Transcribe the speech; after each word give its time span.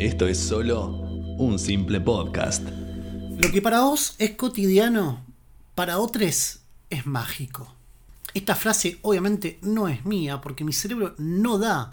Esto 0.00 0.26
es 0.26 0.38
solo 0.38 0.86
un 0.86 1.58
simple 1.58 2.00
podcast. 2.00 2.66
Lo 3.38 3.52
que 3.52 3.60
para 3.60 3.82
vos 3.82 4.14
es 4.16 4.30
cotidiano, 4.30 5.22
para 5.74 5.98
otros 5.98 6.60
es 6.88 7.04
mágico. 7.04 7.76
Esta 8.32 8.54
frase 8.54 8.98
obviamente 9.02 9.58
no 9.60 9.88
es 9.88 10.06
mía 10.06 10.40
porque 10.40 10.64
mi 10.64 10.72
cerebro 10.72 11.14
no 11.18 11.58
da 11.58 11.90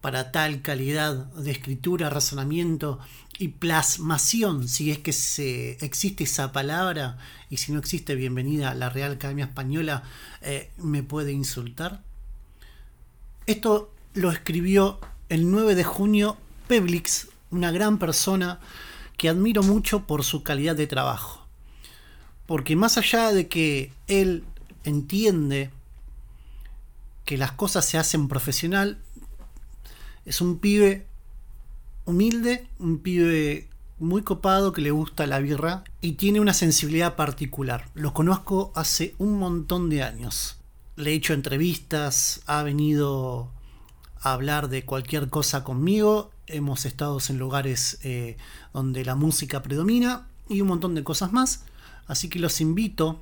para 0.00 0.30
tal 0.30 0.62
calidad 0.62 1.26
de 1.34 1.50
escritura, 1.50 2.08
razonamiento 2.08 3.00
y 3.36 3.48
plasmación, 3.48 4.68
si 4.68 4.92
es 4.92 4.98
que 4.98 5.12
se, 5.12 5.72
existe 5.84 6.22
esa 6.22 6.52
palabra, 6.52 7.18
y 7.50 7.56
si 7.56 7.72
no 7.72 7.80
existe, 7.80 8.14
bienvenida 8.14 8.70
a 8.70 8.74
la 8.76 8.90
Real 8.90 9.10
Academia 9.10 9.46
Española, 9.46 10.04
eh, 10.40 10.70
me 10.76 11.02
puede 11.02 11.32
insultar. 11.32 12.00
Esto 13.46 13.92
lo 14.12 14.30
escribió 14.30 15.00
el 15.28 15.50
9 15.50 15.74
de 15.74 15.82
junio 15.82 16.36
Peblix, 16.66 17.28
una 17.50 17.70
gran 17.70 17.98
persona 17.98 18.60
que 19.16 19.28
admiro 19.28 19.62
mucho 19.62 20.06
por 20.06 20.24
su 20.24 20.42
calidad 20.42 20.76
de 20.76 20.86
trabajo. 20.86 21.46
Porque 22.46 22.76
más 22.76 22.98
allá 22.98 23.32
de 23.32 23.48
que 23.48 23.92
él 24.06 24.44
entiende 24.84 25.70
que 27.24 27.38
las 27.38 27.52
cosas 27.52 27.84
se 27.84 27.98
hacen 27.98 28.28
profesional, 28.28 28.98
es 30.24 30.40
un 30.40 30.58
pibe 30.58 31.06
humilde, 32.04 32.66
un 32.78 32.98
pibe 32.98 33.68
muy 33.98 34.22
copado 34.22 34.72
que 34.72 34.82
le 34.82 34.90
gusta 34.90 35.26
la 35.26 35.38
birra 35.38 35.84
y 36.00 36.12
tiene 36.12 36.40
una 36.40 36.54
sensibilidad 36.54 37.16
particular. 37.16 37.88
Lo 37.94 38.12
conozco 38.12 38.72
hace 38.74 39.14
un 39.18 39.38
montón 39.38 39.88
de 39.88 40.02
años. 40.02 40.58
Le 40.96 41.10
he 41.10 41.14
hecho 41.14 41.32
entrevistas, 41.32 42.42
ha 42.46 42.62
venido 42.62 43.50
hablar 44.32 44.68
de 44.68 44.84
cualquier 44.84 45.28
cosa 45.28 45.64
conmigo. 45.64 46.30
Hemos 46.46 46.86
estado 46.86 47.18
en 47.28 47.38
lugares 47.38 47.98
eh, 48.02 48.36
donde 48.72 49.04
la 49.04 49.14
música 49.14 49.62
predomina 49.62 50.26
y 50.48 50.60
un 50.60 50.68
montón 50.68 50.94
de 50.94 51.04
cosas 51.04 51.32
más. 51.32 51.64
Así 52.06 52.28
que 52.28 52.38
los 52.38 52.60
invito 52.60 53.20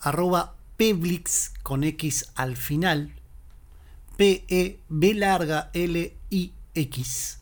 arroba 0.00 0.54
Peblix 0.76 1.52
con 1.62 1.84
X 1.84 2.30
al 2.34 2.56
final. 2.56 3.14
P-E-B 4.16 5.14
larga 5.14 5.70
L-I-X. 5.72 7.38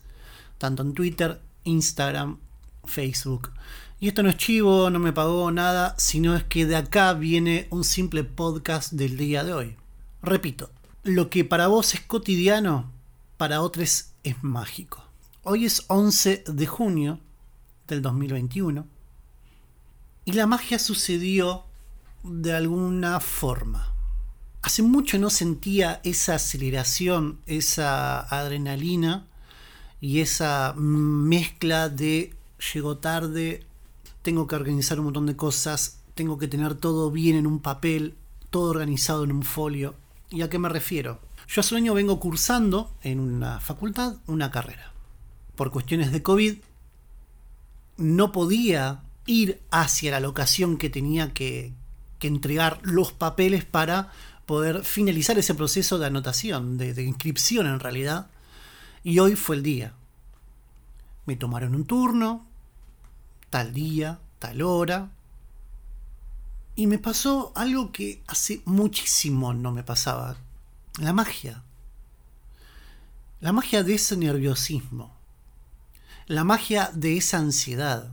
Tanto 0.57 0.83
en 0.83 0.93
Twitter, 0.93 1.41
Instagram, 1.63 2.39
Facebook. 2.85 3.51
Y 3.99 4.09
esto 4.09 4.23
no 4.23 4.29
es 4.29 4.37
chivo, 4.37 4.89
no 4.89 4.99
me 4.99 5.13
pagó 5.13 5.51
nada, 5.51 5.95
sino 5.97 6.35
es 6.35 6.43
que 6.43 6.65
de 6.65 6.75
acá 6.75 7.13
viene 7.13 7.67
un 7.69 7.83
simple 7.83 8.23
podcast 8.23 8.91
del 8.91 9.17
día 9.17 9.43
de 9.43 9.53
hoy. 9.53 9.75
Repito, 10.21 10.69
lo 11.05 11.29
que 11.29 11.45
para 11.45 11.67
vos 11.67 11.93
es 11.93 12.01
cotidiano, 12.01 12.91
para 13.37 13.61
otros 13.61 14.07
es 14.23 14.43
mágico. 14.43 15.03
Hoy 15.43 15.65
es 15.65 15.85
11 15.87 16.45
de 16.47 16.65
junio 16.65 17.19
del 17.87 18.01
2021 18.01 18.87
y 20.25 20.31
la 20.31 20.47
magia 20.47 20.79
sucedió 20.79 21.65
de 22.23 22.53
alguna 22.53 23.19
forma. 23.19 23.93
Hace 24.63 24.81
mucho 24.81 25.19
no 25.19 25.29
sentía 25.29 26.01
esa 26.03 26.35
aceleración, 26.35 27.39
esa 27.45 28.21
adrenalina 28.21 29.27
y 30.01 30.21
esa 30.21 30.73
mezcla 30.75 31.87
de 31.87 32.33
llego 32.73 32.97
tarde, 32.97 33.63
tengo 34.23 34.47
que 34.47 34.55
organizar 34.55 34.97
un 34.97 35.05
montón 35.05 35.27
de 35.27 35.35
cosas, 35.35 35.99
tengo 36.15 36.39
que 36.39 36.47
tener 36.47 36.73
todo 36.73 37.11
bien 37.11 37.35
en 37.35 37.45
un 37.45 37.59
papel, 37.59 38.15
todo 38.49 38.71
organizado 38.71 39.23
en 39.23 39.33
un 39.33 39.43
folio. 39.43 39.93
¿Y 40.29 40.41
a 40.41 40.49
qué 40.49 40.59
me 40.59 40.69
refiero? 40.69 41.19
Yo 41.47 41.61
hace 41.61 41.75
un 41.75 41.81
año 41.81 41.93
vengo 41.93 42.19
cursando 42.19 42.91
en 43.03 43.19
una 43.19 43.59
facultad 43.59 44.15
una 44.27 44.51
carrera. 44.51 44.91
Por 45.55 45.71
cuestiones 45.71 46.11
de 46.11 46.23
COVID 46.23 46.57
no 47.97 48.31
podía 48.31 49.03
ir 49.25 49.61
hacia 49.71 50.11
la 50.11 50.19
locación 50.19 50.77
que 50.77 50.89
tenía 50.89 51.33
que, 51.33 51.73
que 52.19 52.27
entregar 52.27 52.79
los 52.83 53.11
papeles 53.11 53.63
para 53.63 54.11
poder 54.45 54.83
finalizar 54.83 55.37
ese 55.39 55.55
proceso 55.55 55.97
de 55.97 56.07
anotación, 56.07 56.77
de, 56.77 56.93
de 56.93 57.03
inscripción 57.03 57.67
en 57.67 57.79
realidad. 57.79 58.27
Y 59.03 59.19
hoy 59.19 59.35
fue 59.35 59.55
el 59.55 59.63
día. 59.63 59.93
Me 61.25 61.35
tomaron 61.35 61.75
un 61.75 61.85
turno, 61.85 62.45
tal 63.49 63.73
día, 63.73 64.19
tal 64.39 64.61
hora. 64.61 65.09
Y 66.75 66.87
me 66.87 66.99
pasó 66.99 67.53
algo 67.55 67.91
que 67.91 68.21
hace 68.27 68.61
muchísimo 68.65 69.53
no 69.53 69.71
me 69.71 69.83
pasaba. 69.83 70.37
La 70.99 71.13
magia. 71.13 71.63
La 73.39 73.53
magia 73.53 73.83
de 73.83 73.95
ese 73.95 74.17
nerviosismo. 74.17 75.15
La 76.27 76.43
magia 76.43 76.91
de 76.93 77.17
esa 77.17 77.37
ansiedad. 77.37 78.11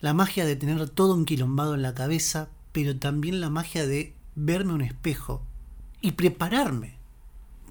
La 0.00 0.12
magia 0.12 0.44
de 0.44 0.56
tener 0.56 0.88
todo 0.90 1.18
enquilombado 1.18 1.74
en 1.74 1.82
la 1.82 1.94
cabeza, 1.94 2.48
pero 2.72 2.98
también 2.98 3.40
la 3.40 3.50
magia 3.50 3.86
de 3.86 4.14
verme 4.34 4.72
un 4.72 4.82
espejo 4.82 5.42
y 6.00 6.12
prepararme 6.12 6.96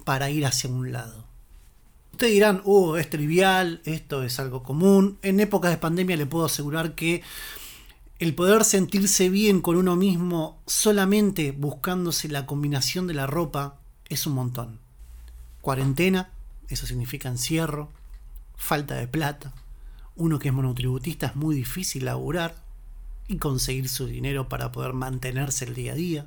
para 0.04 0.30
ir 0.30 0.46
hacia 0.46 0.70
un 0.70 0.92
lado. 0.92 1.26
Ustedes 2.12 2.32
dirán, 2.32 2.62
oh, 2.64 2.96
es 2.96 3.08
trivial, 3.08 3.80
esto 3.84 4.22
es 4.22 4.38
algo 4.40 4.62
común. 4.62 5.18
En 5.22 5.40
épocas 5.40 5.70
de 5.70 5.78
pandemia 5.78 6.16
le 6.16 6.26
puedo 6.26 6.44
asegurar 6.44 6.94
que 6.94 7.22
el 8.22 8.36
poder 8.36 8.64
sentirse 8.64 9.28
bien 9.30 9.60
con 9.60 9.76
uno 9.76 9.96
mismo 9.96 10.62
solamente 10.64 11.50
buscándose 11.50 12.28
la 12.28 12.46
combinación 12.46 13.08
de 13.08 13.14
la 13.14 13.26
ropa 13.26 13.80
es 14.08 14.28
un 14.28 14.34
montón. 14.34 14.78
Cuarentena, 15.60 16.30
eso 16.68 16.86
significa 16.86 17.28
encierro, 17.28 17.90
falta 18.54 18.94
de 18.94 19.08
plata. 19.08 19.52
Uno 20.14 20.38
que 20.38 20.50
es 20.50 20.54
monotributista 20.54 21.26
es 21.26 21.34
muy 21.34 21.56
difícil 21.56 22.04
laburar 22.04 22.54
y 23.26 23.38
conseguir 23.38 23.88
su 23.88 24.06
dinero 24.06 24.48
para 24.48 24.70
poder 24.70 24.92
mantenerse 24.92 25.64
el 25.64 25.74
día 25.74 25.94
a 25.94 25.96
día. 25.96 26.26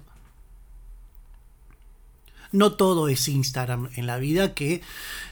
No 2.51 2.73
todo 2.73 3.07
es 3.07 3.25
Instagram 3.29 3.89
en 3.95 4.05
la 4.05 4.17
vida 4.17 4.53
que 4.53 4.81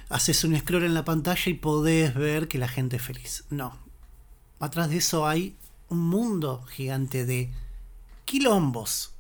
haces 0.07 0.45
un 0.45 0.57
scroll 0.57 0.85
en 0.85 0.93
la 0.93 1.03
pantalla 1.03 1.43
y 1.51 1.55
podés 1.55 2.15
ver 2.15 2.47
que 2.47 2.57
la 2.57 2.69
gente 2.69 2.95
es 2.95 3.01
feliz. 3.01 3.43
No. 3.49 3.77
Atrás 4.61 4.89
de 4.89 4.95
eso 4.95 5.27
hay 5.27 5.57
un 5.89 5.99
mundo 5.99 6.63
gigante 6.63 7.25
de 7.25 7.51
quilombos. 8.25 9.13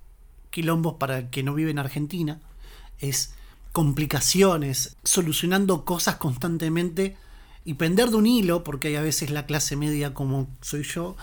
Quilombos 0.49 0.95
para 0.95 1.19
el 1.19 1.29
que 1.29 1.43
no 1.43 1.53
vive 1.53 1.71
en 1.71 1.79
Argentina. 1.79 2.39
Es 2.99 3.33
complicaciones, 3.71 4.95
solucionando 5.03 5.83
cosas 5.83 6.17
constantemente 6.17 7.17
y 7.65 7.73
pender 7.75 8.09
de 8.09 8.17
un 8.17 8.27
hilo, 8.27 8.63
porque 8.63 8.95
a 8.97 9.01
veces 9.01 9.31
la 9.31 9.45
clase 9.45 9.75
media 9.75 10.13
como 10.13 10.47
soy 10.61 10.83
yo, 10.83 11.15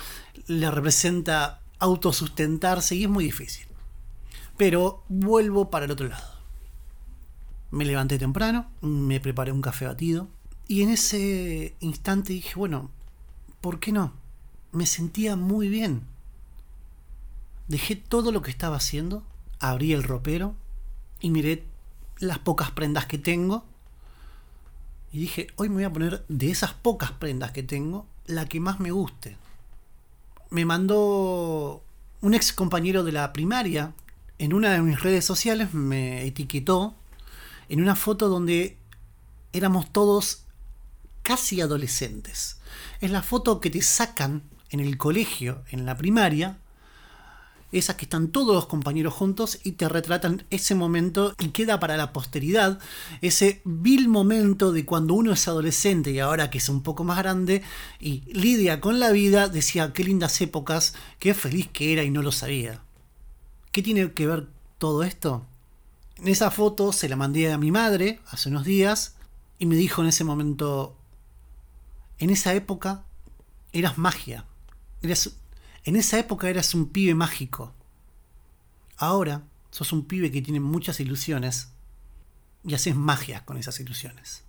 le 0.47 0.71
representa 0.71 1.61
autosustentarse 1.79 2.97
y 2.97 3.05
es 3.05 3.11
muy 3.11 3.25
difícil. 3.25 3.67
Pero 4.57 5.05
vuelvo 5.09 5.71
para 5.71 5.85
el 5.85 5.91
otro 5.91 6.09
lado. 6.09 6.41
Me 7.71 7.85
levanté 7.85 8.19
temprano, 8.19 8.69
me 8.81 9.21
preparé 9.21 9.53
un 9.53 9.63
café 9.63 9.87
batido 9.87 10.29
y 10.67 10.83
en 10.83 10.91
ese 10.91 11.75
instante 11.81 12.33
dije, 12.33 12.55
bueno, 12.57 12.91
¿por 13.61 13.79
qué 13.79 13.93
no? 13.93 14.13
Me 14.73 14.87
sentía 14.87 15.37
muy 15.37 15.69
bien. 15.69 16.03
Dejé 17.69 17.97
todo 17.97 18.33
lo 18.33 18.43
que 18.43 18.51
estaba 18.51 18.77
haciendo, 18.77 19.25
abrí 19.59 19.93
el 19.93 20.03
ropero 20.03 20.55
y 21.21 21.31
miré 21.31 21.65
las 22.19 22.39
pocas 22.39 22.71
prendas 22.71 23.07
que 23.07 23.19
tengo 23.19 23.65
y 25.13 25.19
dije, 25.19 25.49
hoy 25.57 25.69
me 25.69 25.77
voy 25.77 25.85
a 25.85 25.93
poner 25.93 26.25
de 26.29 26.51
esas 26.51 26.73
pocas 26.73 27.11
prendas 27.13 27.51
que 27.53 27.63
tengo, 27.63 28.07
la 28.27 28.47
que 28.47 28.61
más 28.61 28.79
me 28.79 28.93
guste. 28.93 29.37
Me 30.51 30.65
mandó 30.65 31.83
un 32.21 32.35
ex 32.35 32.53
compañero 32.53 33.03
de 33.03 33.13
la 33.13 33.33
primaria, 33.33 33.93
en 34.39 34.55
una 34.55 34.71
de 34.71 34.83
mis 34.83 35.01
redes 35.01 35.25
sociales 35.25 35.75
me 35.75 36.25
etiquetó 36.27 36.95
en 37.69 37.83
una 37.83 37.97
foto 37.97 38.29
donde 38.29 38.79
éramos 39.53 39.93
todos 39.93 40.45
casi 41.23 41.61
adolescentes. 41.61 42.59
Es 43.01 43.11
la 43.11 43.23
foto 43.23 43.61
que 43.61 43.71
te 43.71 43.83
sacan 43.83 44.43
en 44.71 44.81
el 44.81 44.97
colegio, 44.97 45.63
en 45.71 45.87
la 45.87 45.97
primaria, 45.97 46.59
esas 47.73 47.97
que 47.97 48.05
están 48.05 48.29
todos 48.29 48.55
los 48.55 48.67
compañeros 48.67 49.15
juntos 49.15 49.59
y 49.63 49.73
te 49.73 49.89
retratan 49.89 50.45
ese 50.51 50.75
momento 50.75 51.35
y 51.39 51.49
queda 51.49 51.79
para 51.79 51.97
la 51.97 52.13
posteridad 52.13 52.81
ese 53.21 53.61
vil 53.65 54.09
momento 54.09 54.73
de 54.73 54.85
cuando 54.85 55.15
uno 55.15 55.33
es 55.33 55.47
adolescente 55.47 56.11
y 56.11 56.19
ahora 56.19 56.51
que 56.51 56.59
es 56.59 56.69
un 56.69 56.83
poco 56.83 57.05
más 57.05 57.19
grande 57.19 57.63
y 58.01 58.23
lidia 58.33 58.81
con 58.81 58.99
la 58.99 59.11
vida, 59.11 59.49
decía 59.49 59.93
qué 59.93 60.05
lindas 60.05 60.41
épocas, 60.41 60.95
qué 61.19 61.33
feliz 61.35 61.69
que 61.69 61.93
era 61.93 62.03
y 62.03 62.11
no 62.11 62.23
lo 62.23 62.33
sabía. 62.33 62.83
¿Qué 63.73 63.83
tiene 63.83 64.13
que 64.13 64.27
ver 64.27 64.49
todo 64.79 65.05
esto? 65.05 65.47
En 66.17 66.29
esa 66.29 66.51
foto 66.51 66.93
se 66.93 67.09
la 67.09 67.17
mandé 67.17 67.53
a 67.53 67.59
mi 67.59 67.71
madre 67.71 68.21
hace 68.31 68.49
unos 68.49 68.65
días 68.65 69.15
y 69.59 69.67
me 69.67 69.77
dijo 69.77 70.03
en 70.03 70.09
ese 70.09 70.25
momento, 70.25 70.97
en 72.19 72.31
esa 72.31 72.53
época 72.55 73.05
eras 73.73 73.97
magia, 73.97 74.45
Eras, 75.03 75.37
en 75.85 75.97
esa 75.97 76.19
época 76.19 76.49
eras 76.49 76.75
un 76.75 76.89
pibe 76.89 77.15
mágico. 77.15 77.73
Ahora 78.97 79.43
sos 79.71 79.93
un 79.93 80.05
pibe 80.05 80.31
que 80.31 80.43
tiene 80.43 80.61
muchas 80.61 81.01
ilusiones 81.01 81.69
y 82.65 82.75
haces 82.75 82.95
magia 82.95 83.45
con 83.45 83.57
esas 83.57 83.81
ilusiones. 83.81 84.45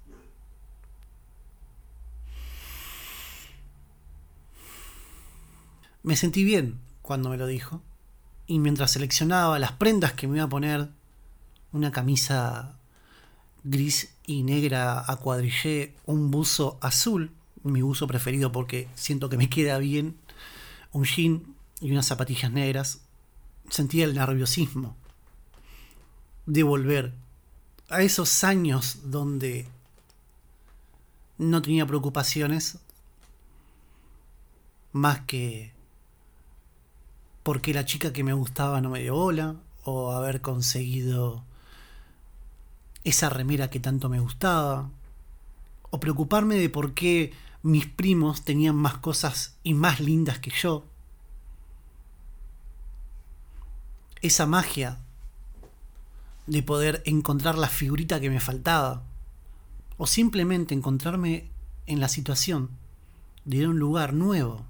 Me 6.03 6.15
sentí 6.15 6.43
bien 6.43 6.79
cuando 7.01 7.29
me 7.29 7.37
lo 7.37 7.45
dijo 7.45 7.81
y 8.47 8.59
mientras 8.59 8.91
seleccionaba 8.91 9.59
las 9.59 9.73
prendas 9.73 10.13
que 10.13 10.27
me 10.27 10.37
iba 10.37 10.45
a 10.45 10.49
poner, 10.49 10.89
una 11.71 11.91
camisa 11.91 12.75
gris 13.63 14.15
y 14.25 14.43
negra 14.43 15.05
a 15.07 15.15
cuadrillé, 15.17 15.95
un 16.05 16.31
buzo 16.31 16.79
azul, 16.81 17.31
mi 17.63 17.81
buzo 17.81 18.07
preferido 18.07 18.51
porque 18.51 18.89
siento 18.95 19.29
que 19.29 19.37
me 19.37 19.49
queda 19.49 19.77
bien 19.77 20.17
un 20.91 21.05
jean 21.05 21.55
y 21.79 21.91
unas 21.91 22.05
zapatillas 22.05 22.51
negras, 22.51 23.01
sentía 23.69 24.05
el 24.05 24.13
nerviosismo 24.13 24.95
de 26.45 26.63
volver 26.63 27.13
a 27.89 28.01
esos 28.01 28.43
años 28.43 28.99
donde 29.05 29.67
no 31.37 31.61
tenía 31.61 31.85
preocupaciones 31.85 32.79
más 34.91 35.21
que 35.21 35.73
porque 37.43 37.73
la 37.73 37.85
chica 37.85 38.13
que 38.13 38.23
me 38.23 38.33
gustaba 38.33 38.81
no 38.81 38.89
me 38.89 39.01
dio 39.01 39.15
bola 39.15 39.55
o 39.83 40.11
haber 40.11 40.41
conseguido 40.41 41.43
esa 43.03 43.29
remera 43.29 43.69
que 43.69 43.79
tanto 43.79 44.09
me 44.09 44.19
gustaba 44.19 44.89
o 45.89 45.99
preocuparme 45.99 46.55
de 46.55 46.69
por 46.69 46.93
qué 46.93 47.33
mis 47.63 47.85
primos 47.85 48.43
tenían 48.43 48.75
más 48.75 48.97
cosas 48.97 49.57
y 49.63 49.73
más 49.73 49.99
lindas 49.99 50.39
que 50.39 50.51
yo. 50.51 50.85
Esa 54.21 54.45
magia 54.45 54.99
de 56.47 56.63
poder 56.63 57.01
encontrar 57.05 57.57
la 57.57 57.69
figurita 57.69 58.19
que 58.19 58.29
me 58.29 58.39
faltaba. 58.39 59.03
O 59.97 60.07
simplemente 60.07 60.73
encontrarme 60.73 61.49
en 61.85 61.99
la 61.99 62.07
situación 62.07 62.71
de 63.45 63.57
ir 63.57 63.65
a 63.65 63.69
un 63.69 63.79
lugar 63.79 64.13
nuevo. 64.13 64.65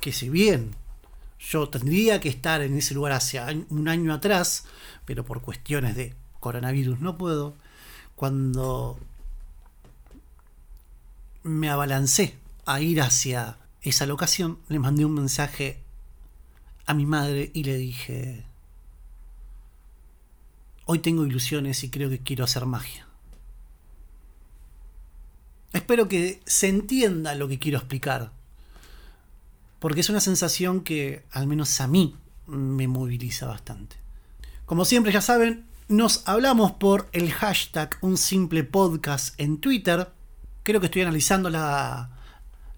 Que 0.00 0.12
si 0.12 0.28
bien 0.28 0.76
yo 1.38 1.68
tendría 1.68 2.20
que 2.20 2.28
estar 2.28 2.62
en 2.62 2.76
ese 2.76 2.94
lugar 2.94 3.12
hace 3.12 3.40
un 3.68 3.88
año 3.88 4.14
atrás, 4.14 4.64
pero 5.04 5.24
por 5.24 5.42
cuestiones 5.42 5.96
de 5.96 6.14
coronavirus 6.40 7.00
no 7.00 7.16
puedo, 7.16 7.54
cuando 8.14 8.98
me 11.44 11.68
abalancé 11.70 12.36
a 12.66 12.80
ir 12.80 13.00
hacia 13.00 13.58
esa 13.82 14.06
locación, 14.06 14.58
le 14.68 14.78
mandé 14.78 15.04
un 15.04 15.14
mensaje 15.14 15.78
a 16.86 16.94
mi 16.94 17.06
madre 17.06 17.50
y 17.54 17.64
le 17.64 17.76
dije, 17.76 18.44
hoy 20.86 20.98
tengo 20.98 21.24
ilusiones 21.26 21.84
y 21.84 21.90
creo 21.90 22.08
que 22.10 22.18
quiero 22.18 22.44
hacer 22.44 22.66
magia. 22.66 23.06
Espero 25.72 26.08
que 26.08 26.40
se 26.46 26.68
entienda 26.68 27.34
lo 27.34 27.46
que 27.46 27.58
quiero 27.58 27.78
explicar, 27.78 28.32
porque 29.80 30.00
es 30.00 30.08
una 30.08 30.20
sensación 30.20 30.80
que 30.80 31.24
al 31.30 31.46
menos 31.46 31.80
a 31.80 31.86
mí 31.86 32.16
me 32.46 32.88
moviliza 32.88 33.46
bastante. 33.46 33.96
Como 34.64 34.86
siempre 34.86 35.12
ya 35.12 35.20
saben, 35.20 35.66
nos 35.88 36.26
hablamos 36.26 36.72
por 36.72 37.08
el 37.12 37.30
hashtag 37.30 37.98
un 38.00 38.16
simple 38.16 38.64
podcast 38.64 39.38
en 39.38 39.58
Twitter 39.58 40.08
creo 40.64 40.80
que 40.80 40.86
estoy 40.86 41.02
analizando 41.02 41.50
la, 41.50 42.10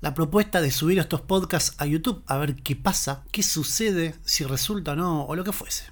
la 0.03 0.13
propuesta 0.13 0.61
de 0.61 0.71
subir 0.71 0.99
estos 0.99 1.23
podcasts 1.23 1.75
a 1.79 1.87
YouTube 1.87 2.23
a 2.27 2.37
ver 2.37 2.57
qué 2.57 2.77
pasa, 2.77 3.23
qué 3.33 3.43
sucede, 3.43 4.15
si 4.25 4.45
resulta 4.45 4.93
o 4.93 4.97
no, 4.97 5.25
o 5.25 5.35
lo 5.35 5.45
que 5.45 5.53
fuese. 5.53 5.85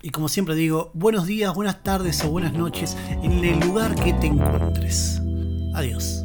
Y 0.00 0.10
como 0.10 0.28
siempre 0.28 0.54
digo, 0.54 0.90
buenos 0.94 1.26
días, 1.26 1.54
buenas 1.54 1.82
tardes 1.82 2.24
o 2.24 2.30
buenas 2.30 2.54
noches 2.54 2.96
en 3.22 3.44
el 3.44 3.60
lugar 3.60 3.94
que 3.94 4.12
te 4.14 4.28
encuentres. 4.28 5.20
Adiós. 5.74 6.24